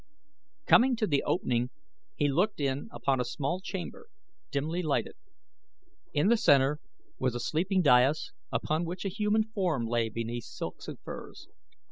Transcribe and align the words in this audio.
Coming 0.65 0.95
to 0.95 1.05
the 1.05 1.21
opening 1.27 1.69
he 2.15 2.27
looked 2.27 2.59
in 2.59 2.89
upon 2.91 3.19
a 3.21 3.23
small 3.23 3.59
chamber 3.59 4.07
dimly 4.49 4.81
lighted. 4.81 5.13
In 6.11 6.27
the 6.27 6.37
center 6.37 6.79
was 7.19 7.35
a 7.35 7.39
sleeping 7.39 7.83
dais 7.83 8.31
upon 8.51 8.83
which 8.83 9.05
a 9.05 9.09
human 9.09 9.43
form 9.43 9.85
lay 9.85 10.09
beneath 10.09 10.45
silks 10.45 10.87
and 10.87 10.99
furs. 11.01 11.49